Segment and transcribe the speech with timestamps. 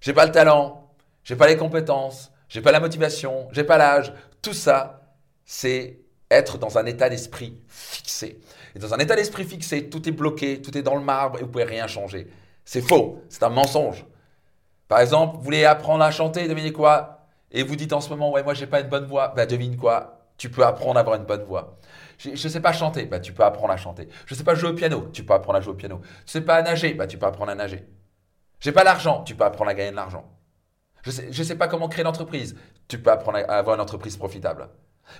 [0.00, 0.94] j'ai pas le talent,
[1.24, 4.12] j'ai pas les compétences, j'ai pas la motivation, j'ai pas l'âge.
[4.42, 5.02] Tout ça,
[5.44, 8.40] c'est être dans un état d'esprit fixé.
[8.74, 11.42] Et dans un état d'esprit fixé, tout est bloqué, tout est dans le marbre et
[11.42, 12.28] vous pouvez rien changer.
[12.64, 14.06] C'est faux, c'est un mensonge.
[14.88, 17.26] Par exemple, vous voulez apprendre à chanter, devinez quoi?
[17.50, 19.28] Et vous dites en ce moment, ouais, moi j'ai pas une bonne voix.
[19.36, 20.26] Bah devine quoi?
[20.36, 21.78] Tu peux apprendre à avoir une bonne voix.
[22.18, 24.08] Je ne sais pas chanter, bah tu peux apprendre à chanter.
[24.26, 26.00] Je ne sais pas jouer au piano, tu peux apprendre à jouer au piano.
[26.02, 27.84] Je ne sais pas nager, bah tu peux apprendre à nager.
[28.60, 30.24] J'ai pas l'argent, tu peux apprendre à gagner de l'argent.
[31.02, 32.56] Je sais, je sais pas comment créer l'entreprise,
[32.88, 34.68] tu peux apprendre à avoir une entreprise profitable.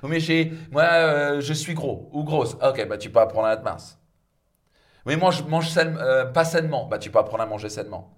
[0.02, 2.54] Mais j'ai, moi, euh, je suis gros ou grosse.
[2.62, 3.98] Ok, bah tu peux apprendre à être mince.
[5.06, 8.16] Mais mange, mange euh, pas sainement, bah tu peux apprendre à manger sainement.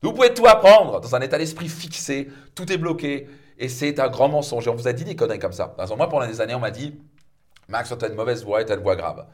[0.00, 4.08] Vous pouvez tout apprendre dans un état d'esprit fixé, tout est bloqué, et c'est un
[4.08, 4.66] grand mensonge.
[4.68, 5.68] Et on vous a dit des conneries comme ça.
[5.68, 6.96] Par exemple, moi, pendant des années, on m'a dit,
[7.68, 9.26] Max, tu as une mauvaise voix et tu as une voix grave.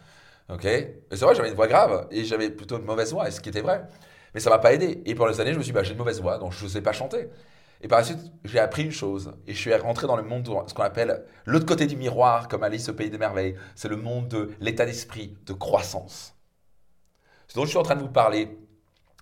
[0.48, 0.64] Ok?
[0.64, 3.50] Et c'est vrai, j'avais une voix grave et j'avais plutôt une mauvaise voix, ce qui
[3.50, 3.84] était vrai.
[4.34, 5.02] Mais ça m'a pas aidé.
[5.06, 6.64] Et pendant des années, je me suis dit, bah, j'ai une mauvaise voix, donc je
[6.64, 7.28] ne sais pas chanter.
[7.80, 10.48] Et par la suite, j'ai appris une chose et je suis rentré dans le monde,
[10.66, 13.56] ce qu'on appelle l'autre côté du miroir, comme Alice au pays des merveilles.
[13.74, 16.34] C'est le monde de l'état d'esprit, de croissance.
[17.48, 18.56] Ce dont je suis en train de vous parler,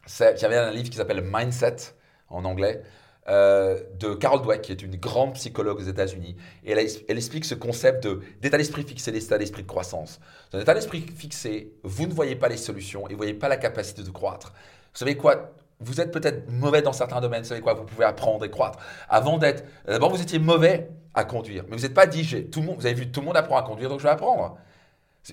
[0.06, 1.76] c'est, j'avais un livre qui s'appelle Mindset
[2.28, 2.82] en anglais.
[3.28, 6.34] Euh, de Carol Dweck, qui est une grande psychologue aux États-Unis.
[6.64, 10.18] Et elle, explique ce concept de, d'état d'esprit fixé, d'état d'esprit de croissance.
[10.50, 13.48] Dans l'état d'esprit fixé, vous ne voyez pas les solutions et vous ne voyez pas
[13.48, 14.52] la capacité de croître.
[14.92, 15.52] Vous savez quoi?
[15.80, 17.74] Vous êtes peut-être mauvais dans certains domaines, vous savez quoi?
[17.74, 18.78] Vous pouvez apprendre et croître.
[19.08, 19.64] Avant d'être.
[19.86, 22.86] D'abord, vous étiez mauvais à conduire, mais vous n'êtes pas dit, tout le monde, vous
[22.86, 24.56] avez vu, tout le monde apprend à conduire, donc je vais apprendre.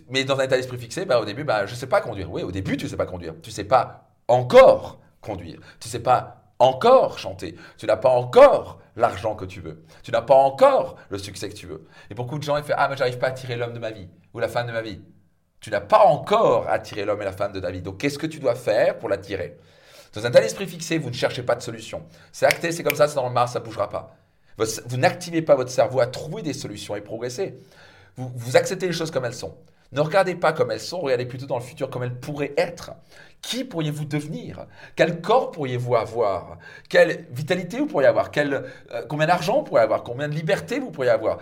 [0.10, 2.32] Mais dans un état d'esprit fixé, bah, au début, bah, je ne sais pas conduire.
[2.32, 3.34] Oui, au début, tu ne sais pas conduire.
[3.42, 5.60] Tu ne sais pas encore conduire.
[5.80, 7.56] Tu ne sais pas encore chanter.
[7.78, 9.84] Tu n'as pas encore l'argent que tu veux.
[10.04, 11.88] Tu n'as pas encore le succès que tu veux.
[12.12, 13.92] Et beaucoup de gens, ils font Ah, mais j'arrive pas à attirer l'homme de ma
[13.92, 15.02] vie ou la femme de ma vie.
[15.62, 17.82] Tu n'as pas encore attiré l'homme et la femme de ta vie.
[17.82, 19.58] Donc, qu'est-ce que tu dois faire pour l'attirer?
[20.14, 22.04] Dans un tel esprit fixé, vous ne cherchez pas de solution.
[22.32, 24.16] C'est acté, c'est comme ça, c'est dans le mar, ça ne bougera pas.
[24.58, 27.60] Vous n'activez pas votre cerveau à trouver des solutions et progresser.
[28.18, 29.56] Vous acceptez les choses comme elles sont.
[29.92, 32.92] Ne regardez pas comme elles sont, regardez plutôt dans le futur comme elles pourraient être.
[33.42, 34.68] Qui pourriez-vous devenir?
[34.96, 36.58] Quel corps pourriez-vous avoir?
[36.90, 38.30] Quelle vitalité vous pourriez avoir?
[38.38, 38.62] Euh,
[39.08, 40.04] Combien d'argent vous pourriez avoir?
[40.04, 41.40] Combien de liberté vous pourriez avoir?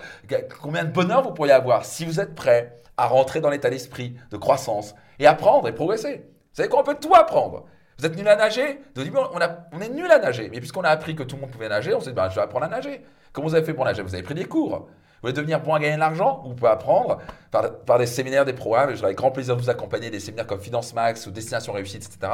[0.61, 4.15] Combien de bonheur vous pourriez avoir si vous êtes prêt à rentrer dans l'état d'esprit
[4.31, 6.17] de croissance et apprendre et progresser?
[6.17, 7.65] Vous savez qu'on peut tout apprendre.
[7.97, 8.79] Vous êtes nul à nager?
[8.95, 10.49] On est nul à nager.
[10.49, 12.35] Mais puisqu'on a appris que tout le monde pouvait nager, on s'est dit, ben, je
[12.35, 13.03] vais apprendre à nager.
[13.33, 14.03] Comment vous avez fait pour nager?
[14.03, 14.87] Vous avez pris des cours.
[15.17, 17.17] Vous voulez devenir bon à gagner de l'argent Vous pouvez apprendre
[17.49, 18.95] par, des séminaires, des programmes.
[18.95, 22.31] J'aurai grand plaisir de vous accompagner, des séminaires comme Finance Max ou Destination Réussite, etc.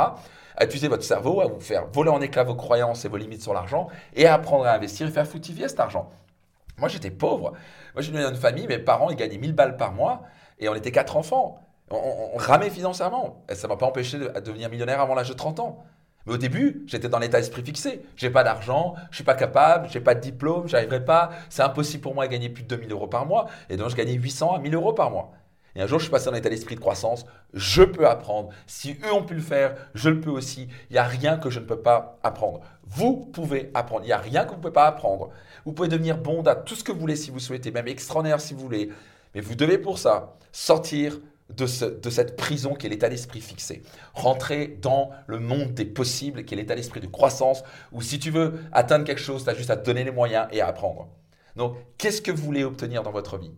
[0.58, 3.42] À utiliser votre cerveau, à vous faire voler en éclats vos croyances et vos limites
[3.42, 6.12] sur l'argent et à apprendre à investir et faire fructifier cet argent.
[6.78, 7.52] Moi, j'étais pauvre.
[7.94, 10.24] Moi, je suis dans une famille, mes parents, ils gagnaient 1000 balles par mois
[10.60, 11.62] et on était quatre enfants.
[11.90, 13.44] On, on ramait financièrement.
[13.48, 15.86] Et ça ne m'a pas empêché de devenir millionnaire avant l'âge de 30 ans.
[16.26, 18.02] Mais au début, j'étais dans l'état d'esprit fixé.
[18.16, 21.32] J'ai pas d'argent, je suis pas capable, j'ai pas de diplôme, j'arriverai pas.
[21.50, 23.48] C'est impossible pour moi de gagner plus de 2000 euros par mois.
[23.70, 25.32] Et donc, je gagnais 800 à 1000 euros par mois.
[25.76, 27.26] Et un jour, je suis passé dans l'état d'esprit de croissance.
[27.54, 28.50] Je peux apprendre.
[28.68, 30.68] Si eux ont pu le faire, je le peux aussi.
[30.90, 32.62] Il n'y a rien que je ne peux pas apprendre.
[32.86, 34.04] Vous pouvez apprendre.
[34.04, 35.32] Il n'y a rien que vous ne pouvez pas apprendre.
[35.66, 38.40] Vous pouvez devenir bon à tout ce que vous voulez si vous souhaitez, même extraordinaire
[38.40, 38.92] si vous voulez.
[39.34, 41.18] Mais vous devez pour ça sortir
[41.50, 43.84] de, cette prison qui est l'état d'esprit fixé.
[44.14, 48.32] Rentrer dans le monde des possibles qui est l'état d'esprit de croissance où si tu
[48.32, 51.10] veux atteindre quelque chose, tu as juste à te donner les moyens et à apprendre.
[51.56, 53.52] Donc, qu'est-ce que vous voulez obtenir dans votre vie?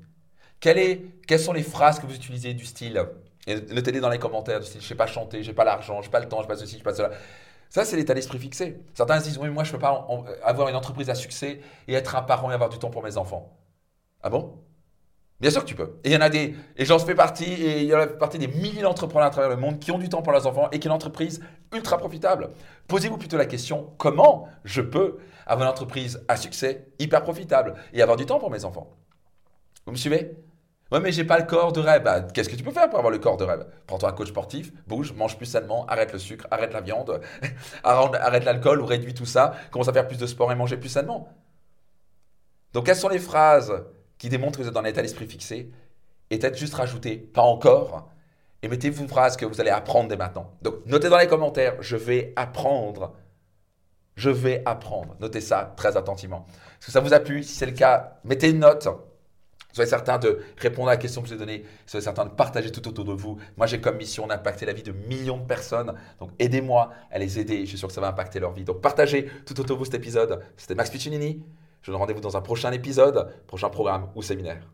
[0.63, 3.01] Est, Quelles sont les phrases que vous utilisez du style
[3.47, 6.01] Notez-les dans les commentaires du style je ne sais pas chanter, je n'ai pas l'argent,
[6.01, 7.11] je n'ai pas le temps, je n'ai pas ceci, je n'ai pas cela.
[7.69, 8.79] Ça, c'est l'état d'esprit fixé.
[8.93, 10.07] Certains se disent oui, moi, je ne peux pas
[10.43, 13.17] avoir une entreprise à succès et être un parent et avoir du temps pour mes
[13.17, 13.55] enfants.
[14.23, 14.59] Ah bon?
[15.41, 15.99] Bien sûr que tu peux.
[16.03, 18.07] Et il y en a des, et j'en fais partie, et il y en a
[18.07, 20.69] partie des milliers d'entrepreneurs à travers le monde qui ont du temps pour leurs enfants
[20.71, 21.41] et qui ont une entreprise
[21.73, 22.51] ultra profitable.
[22.87, 28.01] Posez-vous plutôt la question comment je peux avoir une entreprise à succès hyper profitable et
[28.01, 28.95] avoir du temps pour mes enfants?
[29.85, 30.37] Vous me suivez?
[30.91, 32.03] Ouais, mais j'ai pas le corps de rêve.
[32.03, 33.65] Bah, qu'est-ce que tu peux faire pour avoir le corps de rêve?
[33.87, 37.19] Prends-toi un coach sportif, bouge, mange plus sainement, arrête le sucre, arrête la viande,
[37.83, 40.89] arrête l'alcool ou réduis tout ça, commence à faire plus de sport et manger plus
[40.89, 41.27] sainement.
[42.73, 43.73] Donc, quelles sont les phrases
[44.17, 45.71] qui démontre que vous êtes dans un état d'esprit fixé,
[46.29, 48.09] et peut-être juste rajouter pas encore,
[48.61, 50.51] et mettez-vous une phrase que vous allez apprendre dès maintenant.
[50.61, 53.13] Donc notez dans les commentaires, je vais apprendre.
[54.15, 55.15] Je vais apprendre.
[55.19, 56.45] Notez ça très attentivement.
[56.79, 58.87] Est-ce que ça vous a plu Si c'est le cas, mettez une note.
[59.73, 61.65] Soyez certain de répondre à la question que je vous ai donnée.
[61.85, 63.37] Soyez certain de partager tout autour de vous.
[63.57, 65.93] Moi, j'ai comme mission d'impacter la vie de millions de personnes.
[66.17, 67.59] Donc, aidez-moi à les aider.
[67.65, 68.63] Je suis sûr que ça va impacter leur vie.
[68.63, 70.41] Donc, partagez tout autour de vous cet épisode.
[70.55, 71.43] C'était Max Piccinini.
[71.85, 74.67] Je vous donne rendez-vous dans un prochain épisode, prochain programme ou séminaire.